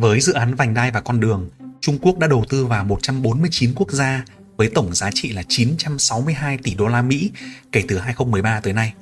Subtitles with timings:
[0.00, 1.48] Với dự án vành đai và con đường,
[1.80, 4.24] Trung Quốc đã đầu tư vào 149 quốc gia
[4.56, 7.30] với tổng giá trị là 962 tỷ đô la Mỹ
[7.72, 8.92] kể từ 2013 tới nay.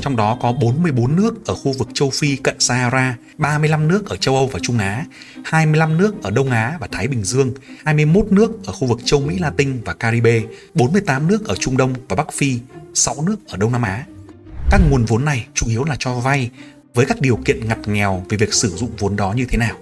[0.00, 4.16] Trong đó có 44 nước ở khu vực châu Phi cận Sahara, 35 nước ở
[4.16, 5.04] châu Âu và Trung Á,
[5.44, 7.52] 25 nước ở Đông Á và Thái Bình Dương,
[7.84, 10.40] 21 nước ở khu vực châu Mỹ Latin và Caribe,
[10.74, 12.58] 48 nước ở Trung Đông và Bắc Phi,
[12.94, 14.04] 6 nước ở Đông Nam Á.
[14.70, 16.50] Các nguồn vốn này chủ yếu là cho vay
[16.94, 19.76] với các điều kiện ngặt nghèo về việc sử dụng vốn đó như thế nào.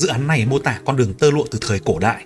[0.00, 2.24] Dự án này mô tả con đường tơ lụa từ thời cổ đại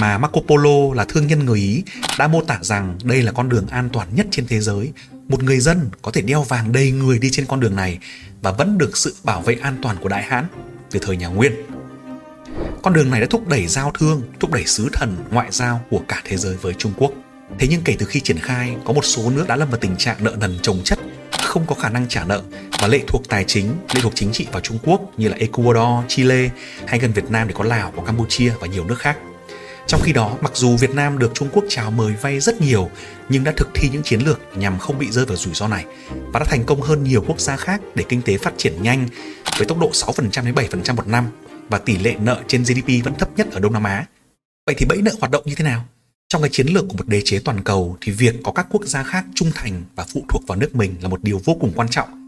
[0.00, 1.82] mà Marco Polo là thương nhân người Ý
[2.18, 4.92] đã mô tả rằng đây là con đường an toàn nhất trên thế giới.
[5.28, 7.98] Một người dân có thể đeo vàng đầy người đi trên con đường này
[8.42, 10.46] và vẫn được sự bảo vệ an toàn của Đại Hán
[10.90, 11.52] từ thời nhà Nguyên.
[12.82, 16.00] Con đường này đã thúc đẩy giao thương, thúc đẩy sứ thần ngoại giao của
[16.08, 17.12] cả thế giới với Trung Quốc.
[17.58, 19.96] Thế nhưng kể từ khi triển khai, có một số nước đã lâm vào tình
[19.96, 20.98] trạng nợ nần chồng chất,
[21.42, 22.42] không có khả năng trả nợ
[22.80, 26.04] và lệ thuộc tài chính, lệ thuộc chính trị vào Trung Quốc như là Ecuador,
[26.08, 26.50] Chile
[26.86, 29.18] hay gần Việt Nam thì có Lào, có Campuchia và nhiều nước khác.
[29.86, 32.90] Trong khi đó, mặc dù Việt Nam được Trung Quốc chào mời vay rất nhiều,
[33.28, 35.84] nhưng đã thực thi những chiến lược nhằm không bị rơi vào rủi ro này
[36.32, 39.08] và đã thành công hơn nhiều quốc gia khác để kinh tế phát triển nhanh
[39.58, 41.26] với tốc độ 6% đến 7% một năm
[41.68, 44.06] và tỷ lệ nợ trên GDP vẫn thấp nhất ở Đông Nam Á.
[44.66, 45.84] Vậy thì bẫy nợ hoạt động như thế nào?
[46.28, 48.84] Trong cái chiến lược của một đế chế toàn cầu thì việc có các quốc
[48.84, 51.72] gia khác trung thành và phụ thuộc vào nước mình là một điều vô cùng
[51.76, 52.24] quan trọng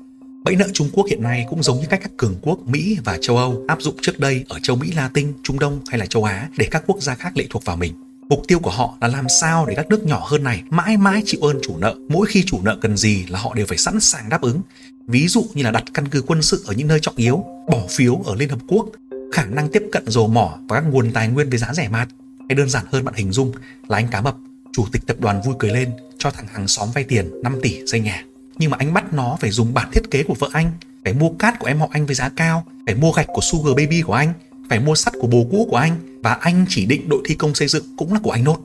[0.46, 3.18] Bẫy nợ Trung Quốc hiện nay cũng giống như cách các cường quốc Mỹ và
[3.20, 6.24] châu Âu áp dụng trước đây ở châu Mỹ Latin, Trung Đông hay là châu
[6.24, 7.94] Á để các quốc gia khác lệ thuộc vào mình.
[8.28, 11.22] Mục tiêu của họ là làm sao để các nước nhỏ hơn này mãi mãi
[11.26, 11.94] chịu ơn chủ nợ.
[12.08, 14.60] Mỗi khi chủ nợ cần gì là họ đều phải sẵn sàng đáp ứng.
[15.06, 17.80] Ví dụ như là đặt căn cứ quân sự ở những nơi trọng yếu, bỏ
[17.90, 18.86] phiếu ở Liên Hợp Quốc,
[19.32, 22.08] khả năng tiếp cận dầu mỏ và các nguồn tài nguyên với giá rẻ mạt.
[22.48, 23.52] Hay đơn giản hơn bạn hình dung
[23.88, 24.36] là anh Cá Mập,
[24.72, 27.80] chủ tịch tập đoàn vui cười lên cho thằng hàng xóm vay tiền 5 tỷ
[27.86, 28.24] xây nhà.
[28.58, 30.70] Nhưng mà anh bắt nó phải dùng bản thiết kế của vợ anh
[31.04, 33.76] phải mua cát của em họ anh với giá cao phải mua gạch của sugar
[33.76, 34.32] baby của anh
[34.68, 36.20] phải mua sắt của bồ cũ của anh.
[36.22, 38.58] Và anh chỉ định đội thi công xây dựng cũng là của anh nốt.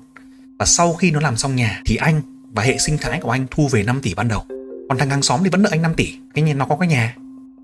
[0.60, 2.22] Và sau khi nó làm xong nhà thì anh
[2.54, 4.44] và hệ sinh thái của anh thu về 5 tỷ ban đầu.
[4.90, 6.14] Còn thằng hàng xóm thì vẫn nợ anh 5 tỷ.
[6.34, 7.16] Cái nhà nó có cái nhà.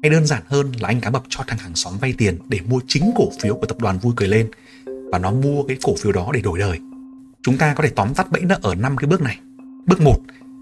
[0.03, 2.59] Hay đơn giản hơn là anh cá mập cho thằng hàng xóm vay tiền để
[2.69, 4.47] mua chính cổ phiếu của tập đoàn vui cười lên
[5.11, 6.79] và nó mua cái cổ phiếu đó để đổi đời.
[7.43, 9.39] Chúng ta có thể tóm tắt bẫy nợ ở năm cái bước này.
[9.85, 10.17] Bước 1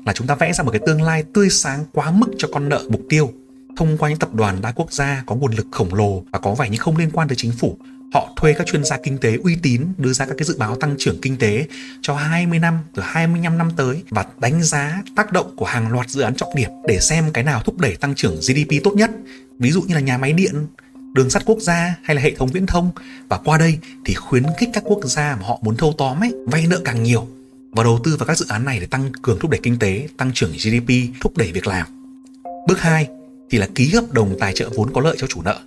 [0.05, 2.69] là chúng ta vẽ ra một cái tương lai tươi sáng quá mức cho con
[2.69, 3.33] nợ mục tiêu.
[3.77, 6.55] Thông qua những tập đoàn đa quốc gia có nguồn lực khổng lồ và có
[6.55, 7.77] vẻ như không liên quan tới chính phủ
[8.15, 10.75] họ thuê các chuyên gia kinh tế uy tín đưa ra các cái dự báo
[10.75, 11.67] tăng trưởng kinh tế
[12.01, 16.09] cho 20 năm từ 25 năm tới và đánh giá tác động của hàng loạt
[16.09, 19.11] dự án trọng điểm để xem cái nào thúc đẩy tăng trưởng GDP tốt nhất.
[19.59, 20.67] Ví dụ như là nhà máy điện,
[21.15, 22.91] đường sắt quốc gia hay là hệ thống viễn thông
[23.29, 26.33] và qua đây thì khuyến khích các quốc gia mà họ muốn thâu tóm ấy
[26.45, 27.27] vay nợ càng nhiều
[27.71, 30.07] và đầu tư vào các dự án này để tăng cường thúc đẩy kinh tế,
[30.17, 30.89] tăng trưởng GDP,
[31.21, 31.87] thúc đẩy việc làm.
[32.67, 33.07] Bước 2
[33.49, 35.59] thì là ký hợp đồng tài trợ vốn có lợi cho chủ nợ.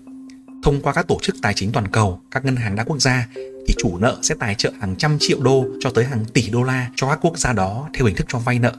[0.62, 3.28] Thông qua các tổ chức tài chính toàn cầu, các ngân hàng đa quốc gia
[3.66, 6.62] thì chủ nợ sẽ tài trợ hàng trăm triệu đô cho tới hàng tỷ đô
[6.62, 8.72] la cho các quốc gia đó theo hình thức cho vay nợ,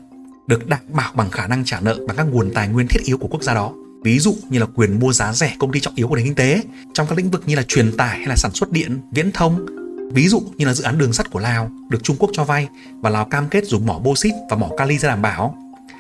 [0.47, 3.18] được đảm bảo bằng khả năng trả nợ bằng các nguồn tài nguyên thiết yếu
[3.18, 3.74] của quốc gia đó.
[4.04, 6.36] Ví dụ như là quyền mua giá rẻ công ty trọng yếu của nền kinh
[6.36, 6.62] tế
[6.94, 9.66] trong các lĩnh vực như là truyền tải hay là sản xuất điện, viễn thông,
[10.14, 12.68] Ví dụ như là dự án đường sắt của Lào được Trung Quốc cho vay
[13.02, 15.58] và Lào cam kết dùng mỏ bauxit và mỏ kali ra đảm bảo.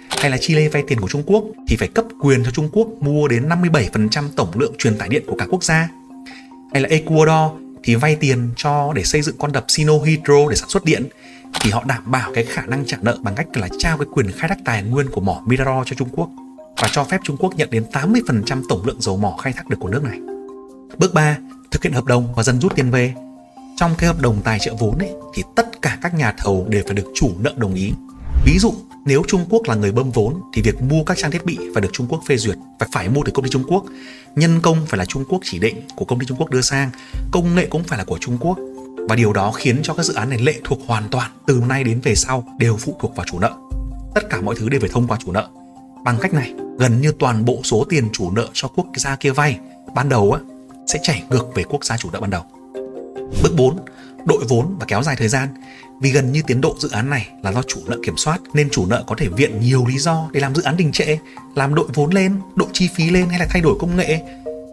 [0.09, 2.87] Hay là Chile vay tiền của Trung Quốc thì phải cấp quyền cho Trung Quốc
[3.01, 5.89] mua đến 57% tổng lượng truyền tải điện của cả quốc gia.
[6.73, 7.51] Hay là Ecuador
[7.83, 11.07] thì vay tiền cho để xây dựng con đập Sino Hydro để sản xuất điện
[11.61, 14.31] thì họ đảm bảo cái khả năng trả nợ bằng cách là trao cái quyền
[14.31, 16.29] khai thác tài nguyên của mỏ Mirador cho Trung Quốc
[16.81, 19.77] và cho phép Trung Quốc nhận đến 80% tổng lượng dầu mỏ khai thác được
[19.79, 20.19] của nước này.
[20.97, 21.37] Bước 3,
[21.71, 23.13] thực hiện hợp đồng và dần rút tiền về
[23.77, 26.83] trong cái hợp đồng tài trợ vốn ấy thì tất cả các nhà thầu đều
[26.85, 27.91] phải được chủ nợ đồng ý
[28.45, 28.73] ví dụ
[29.05, 31.81] nếu Trung Quốc là người bơm vốn thì việc mua các trang thiết bị phải
[31.81, 33.85] được Trung Quốc phê duyệt và phải mua từ công ty Trung Quốc.
[34.35, 36.89] Nhân công phải là Trung Quốc chỉ định của công ty Trung Quốc đưa sang,
[37.31, 38.57] công nghệ cũng phải là của Trung Quốc.
[39.09, 41.83] Và điều đó khiến cho các dự án này lệ thuộc hoàn toàn từ nay
[41.83, 43.53] đến về sau đều phụ thuộc vào chủ nợ.
[44.15, 45.49] Tất cả mọi thứ đều phải thông qua chủ nợ.
[46.03, 49.31] Bằng cách này, gần như toàn bộ số tiền chủ nợ cho quốc gia kia
[49.31, 49.59] vay
[49.95, 50.39] ban đầu á,
[50.87, 52.43] sẽ chảy ngược về quốc gia chủ nợ ban đầu.
[53.43, 53.77] Bước 4.
[54.25, 55.49] Đội vốn và kéo dài thời gian.
[56.01, 58.69] Vì gần như tiến độ dự án này là do chủ nợ kiểm soát nên
[58.69, 61.17] chủ nợ có thể viện nhiều lý do để làm dự án đình trệ,
[61.55, 64.21] làm đội vốn lên, độ chi phí lên hay là thay đổi công nghệ.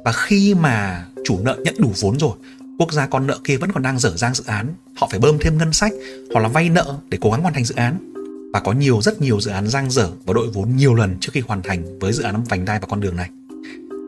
[0.04, 2.36] Và khi mà chủ nợ nhận đủ vốn rồi,
[2.78, 5.38] quốc gia con nợ kia vẫn còn đang dở dang dự án, họ phải bơm
[5.38, 5.92] thêm ngân sách
[6.34, 8.15] hoặc là vay nợ để cố gắng hoàn thành dự án.
[8.52, 11.30] Và có nhiều, rất nhiều dự án giang dở và đội vốn nhiều lần trước
[11.32, 13.30] khi hoàn thành với dự án vành đai và con đường này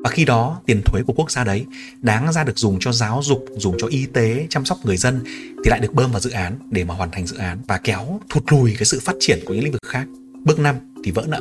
[0.04, 1.66] và khi đó, tiền thuế của quốc gia đấy
[2.02, 5.20] đáng ra được dùng cho giáo dục, dùng cho y tế, chăm sóc người dân
[5.64, 8.20] thì lại được bơm vào dự án để mà hoàn thành dự án và kéo
[8.28, 10.06] thụt lùi cái sự phát triển của những lĩnh vực khác
[10.44, 11.40] bước 5 thì vỡ nợ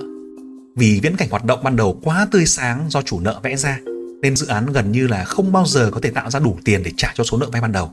[0.78, 3.80] vì viễn cảnh hoạt động ban đầu quá tươi sáng do chủ nợ vẽ ra,
[4.22, 6.84] nên dự án gần như là không bao giờ có thể tạo ra đủ tiền
[6.84, 7.92] để trả cho số nợ vay ban đầu.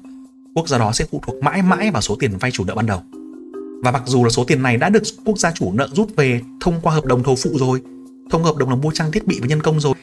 [0.55, 2.87] Quốc gia đó sẽ phụ thuộc mãi mãi vào số tiền vay chủ nợ ban
[2.87, 3.03] đầu.
[3.85, 6.41] Và mặc dù là số tiền này đã được quốc gia chủ nợ rút về
[6.61, 7.83] thông qua hợp đồng thầu phụ rồi,
[8.31, 9.95] thông hợp đồng là mua trang thiết bị và nhân công rồi.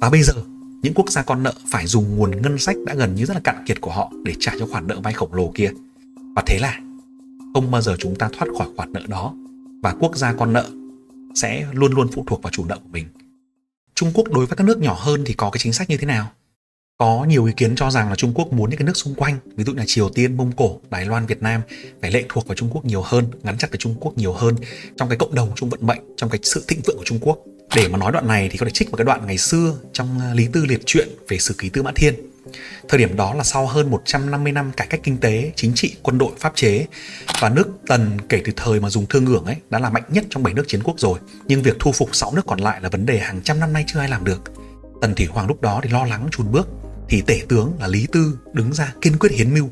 [0.00, 0.34] Và bây giờ,
[0.82, 3.40] những quốc gia con nợ phải dùng nguồn ngân sách đã gần như rất là
[3.40, 5.70] cạn kiệt của họ để trả cho khoản nợ vay khổng lồ kia.
[6.36, 6.78] Và thế là
[7.54, 9.34] không bao giờ chúng ta thoát khỏi khoản nợ đó
[9.82, 10.66] và quốc gia con nợ
[11.34, 13.06] sẽ luôn luôn phụ thuộc vào chủ nợ của mình.
[13.94, 16.06] Trung Quốc đối với các nước nhỏ hơn thì có cái chính sách như thế
[16.06, 16.30] nào?
[17.02, 19.38] Có nhiều ý kiến cho rằng là Trung Quốc muốn những cái nước xung quanh,
[19.56, 21.60] ví dụ là Triều Tiên, Mông Cổ, Đài Loan, Việt Nam
[22.00, 24.56] phải lệ thuộc vào Trung Quốc nhiều hơn, gắn chặt với Trung Quốc nhiều hơn
[24.96, 27.38] trong cái cộng đồng chung vận mệnh, trong cái sự thịnh vượng của Trung Quốc.
[27.76, 30.20] Để mà nói đoạn này thì có thể trích một cái đoạn ngày xưa trong
[30.20, 32.14] ờ, Lý Tư Liệt truyện về sử ký Tư Mã Thiên.
[32.88, 36.18] Thời điểm đó là sau hơn 150 năm cải cách kinh tế, chính trị, quân
[36.18, 36.86] đội, pháp chế
[37.40, 40.24] và nước Tần kể từ thời mà dùng thương ngưỡng ấy đã là mạnh nhất
[40.30, 41.18] trong bảy nước chiến quốc rồi.
[41.46, 43.84] Nhưng việc thu phục 6 nước còn lại là vấn đề hàng trăm năm nay
[43.86, 44.42] chưa ai làm được.
[45.00, 46.68] Tần Thủy Hoàng lúc đó thì lo lắng chùn bước
[47.08, 49.68] thì tể tướng là Lý Tư đứng ra kiên quyết hiến mưu.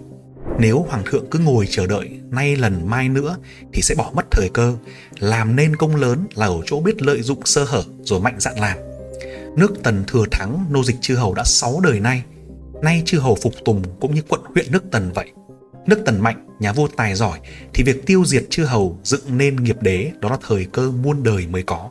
[0.59, 3.37] Nếu hoàng thượng cứ ngồi chờ đợi nay lần mai nữa
[3.73, 4.77] thì sẽ bỏ mất thời cơ,
[5.19, 8.59] làm nên công lớn là ở chỗ biết lợi dụng sơ hở rồi mạnh dạn
[8.59, 8.79] làm.
[9.57, 12.23] Nước Tần thừa thắng nô dịch chư hầu đã 6 đời nay,
[12.83, 15.31] nay chư hầu phục tùng cũng như quận huyện nước Tần vậy.
[15.87, 17.39] Nước Tần mạnh, nhà vua tài giỏi
[17.75, 21.23] thì việc tiêu diệt chư hầu dựng nên nghiệp đế đó là thời cơ muôn
[21.23, 21.91] đời mới có.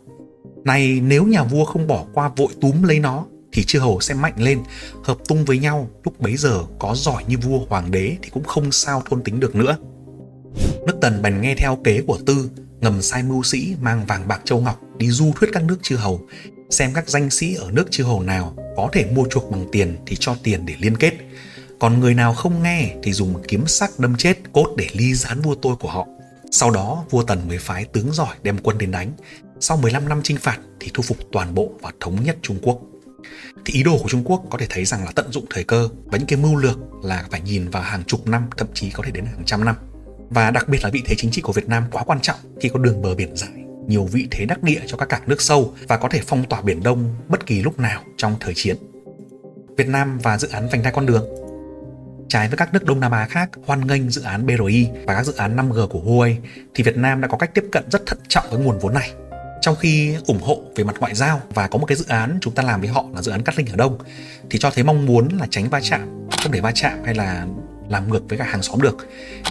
[0.64, 4.14] Này nếu nhà vua không bỏ qua vội túm lấy nó thì chư hầu sẽ
[4.14, 4.60] mạnh lên,
[5.04, 8.44] hợp tung với nhau, lúc bấy giờ có giỏi như vua hoàng đế thì cũng
[8.44, 9.78] không sao thôn tính được nữa.
[10.88, 12.50] Nước Tần bèn nghe theo kế của Tư,
[12.82, 15.96] ngầm sai mưu sĩ mang vàng bạc châu ngọc đi du thuyết các nước chư
[15.96, 16.22] hầu,
[16.70, 19.98] xem các danh sĩ ở nước chư hầu nào có thể mua chuộc bằng tiền
[20.06, 21.14] thì cho tiền để liên kết.
[21.80, 25.42] Còn người nào không nghe thì dùng kiếm sắc đâm chết cốt để ly gián
[25.42, 26.08] vua tôi của họ.
[26.52, 29.12] Sau đó vua Tần mới phái tướng giỏi đem quân đến đánh.
[29.60, 32.82] Sau 15 năm chinh phạt thì thu phục toàn bộ và thống nhất Trung Quốc
[33.66, 35.90] thì ý đồ của Trung Quốc có thể thấy rằng là tận dụng thời cơ,
[36.06, 39.04] và những cái mưu lược là phải nhìn vào hàng chục năm, thậm chí có
[39.04, 39.76] thể đến hàng trăm năm
[40.30, 42.70] và đặc biệt là vị thế chính trị của Việt Nam quá quan trọng khi
[42.70, 43.52] có đường bờ biển dài,
[43.88, 46.62] nhiều vị thế đắc địa cho các cảng nước sâu và có thể phong tỏa
[46.62, 48.78] biển Đông bất kỳ lúc nào trong thời chiến.
[49.78, 51.26] Việt Nam và dự án vành đai con đường,
[52.30, 55.24] Trái với các nước Đông Nam Á khác, hoan nghênh dự án BRI và các
[55.24, 56.36] dự án 5G của Huawei,
[56.76, 59.12] thì Việt Nam đã có cách tiếp cận rất thận trọng với nguồn vốn này
[59.62, 62.56] trong khi ủng hộ về mặt ngoại giao và có một cái dự án chúng
[62.56, 63.98] ta làm với họ là dự án cắt linh ở đông
[64.50, 67.46] thì cho thấy mong muốn là tránh va chạm không để va chạm hay là
[67.90, 68.98] làm ngược với cả hàng xóm được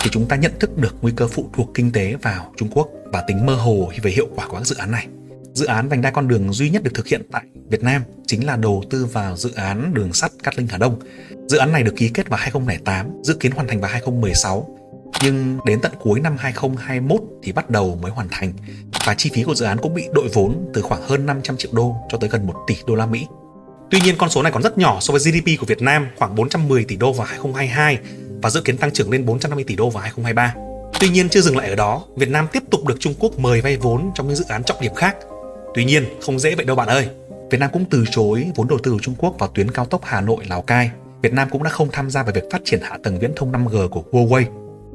[0.01, 2.89] thì chúng ta nhận thức được nguy cơ phụ thuộc kinh tế vào Trung Quốc
[3.05, 5.07] và tính mơ hồ về hiệu quả của các dự án này.
[5.55, 8.47] Dự án vành đai con đường duy nhất được thực hiện tại Việt Nam chính
[8.47, 11.01] là đầu tư vào dự án đường sắt Cát Linh Hà Đông.
[11.49, 14.78] Dự án này được ký kết vào 2008, dự kiến hoàn thành vào 2016
[15.23, 18.53] nhưng đến tận cuối năm 2021 thì bắt đầu mới hoàn thành
[19.07, 21.71] và chi phí của dự án cũng bị đội vốn từ khoảng hơn 500 triệu
[21.75, 23.27] đô cho tới gần 1 tỷ đô la Mỹ.
[23.91, 26.35] Tuy nhiên con số này còn rất nhỏ so với GDP của Việt Nam khoảng
[26.35, 27.99] 410 tỷ đô vào 2022
[28.43, 30.55] và dự kiến tăng trưởng lên 450 tỷ đô vào 2023.
[31.01, 33.61] Tuy nhiên chưa dừng lại ở đó, Việt Nam tiếp tục được Trung Quốc mời
[33.61, 35.17] vay vốn trong những dự án trọng điểm khác.
[35.75, 37.09] Tuy nhiên, không dễ vậy đâu bạn ơi.
[37.51, 40.01] Việt Nam cũng từ chối vốn đầu tư của Trung Quốc vào tuyến cao tốc
[40.05, 40.91] Hà Nội Lào Cai.
[41.23, 43.53] Việt Nam cũng đã không tham gia vào việc phát triển hạ tầng viễn thông
[43.53, 44.45] 5G của Huawei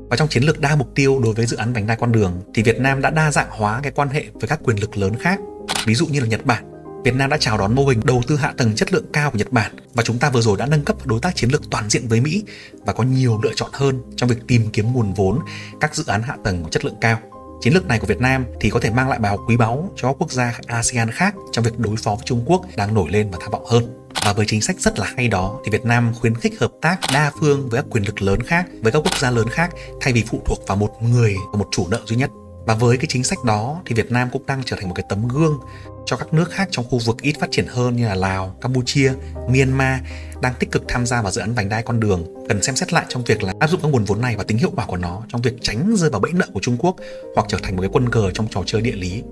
[0.10, 2.42] và trong chiến lược đa mục tiêu đối với dự án vành đai con đường,
[2.54, 5.14] thì Việt Nam đã đa dạng hóa cái quan hệ với các quyền lực lớn
[5.20, 5.40] khác.
[5.86, 6.64] Ví dụ như là Nhật Bản.
[7.04, 9.38] Việt Nam đã chào đón mô hình đầu tư hạ tầng chất lượng cao của
[9.38, 11.90] Nhật Bản và chúng ta vừa rồi đã nâng cấp đối tác chiến lược toàn
[11.90, 12.44] diện với Mỹ
[12.86, 15.40] và có nhiều lựa chọn hơn trong việc tìm kiếm nguồn vốn
[15.80, 17.20] các dự án hạ tầng có chất lượng cao.
[17.64, 19.92] Chiến lược này của Việt Nam thì có thể mang lại bài học quý báu
[19.96, 23.10] cho các quốc gia ASEAN khác trong việc đối phó với Trung Quốc đang nổi
[23.12, 24.10] lên và tham vọng hơn.
[24.26, 27.00] Và với chính sách rất là hay đó thì Việt Nam khuyến khích hợp tác
[27.14, 29.70] đa phương với các quyền lực lớn khác, với các quốc gia lớn khác
[30.02, 32.32] thay vì phụ thuộc vào một người và một chủ nợ duy nhất.
[32.66, 35.06] Và với cái chính sách đó thì Việt Nam cũng đang trở thành một cái
[35.10, 35.60] tấm gương
[36.06, 39.14] cho các nước khác trong khu vực ít phát triển hơn như là Lào, Campuchia,
[39.50, 40.00] Myanmar
[40.42, 42.94] đang tích cực tham gia vào dự án vành đai con đường cần xem xét
[42.94, 44.98] lại trong việc là áp dụng các nguồn vốn này và tính hiệu quả của
[44.98, 46.96] nó trong việc tránh rơi vào bẫy nợ của Trung Quốc
[47.36, 49.24] hoặc trở thành một cái quân cờ trong trò chơi địa lý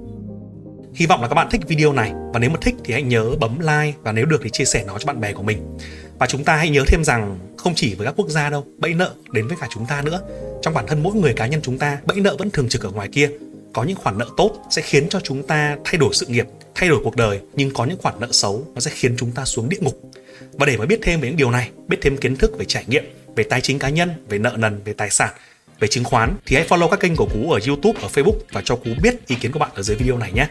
[0.93, 3.35] Hy vọng là các bạn thích video này và nếu mà thích thì hãy nhớ
[3.39, 5.77] bấm like và nếu được thì chia sẻ nó cho bạn bè của mình.
[6.19, 8.93] Và chúng ta hãy nhớ thêm rằng không chỉ với các quốc gia đâu, bẫy
[8.93, 10.21] nợ đến với cả chúng ta nữa.
[10.61, 12.89] Trong bản thân mỗi người cá nhân chúng ta, bẫy nợ vẫn thường trực ở
[12.89, 13.29] ngoài kia.
[13.73, 16.89] Có những khoản nợ tốt sẽ khiến cho chúng ta thay đổi sự nghiệp, thay
[16.89, 19.69] đổi cuộc đời, nhưng có những khoản nợ xấu nó sẽ khiến chúng ta xuống
[19.69, 20.01] địa ngục.
[20.51, 22.83] Và để mà biết thêm về những điều này, biết thêm kiến thức về trải
[22.87, 23.03] nghiệm,
[23.35, 25.29] về tài chính cá nhân, về nợ nần, về tài sản,
[25.79, 28.61] về chứng khoán thì hãy follow các kênh của Cú ở YouTube, ở Facebook và
[28.65, 30.47] cho Cú biết ý kiến của bạn ở dưới video này nhé.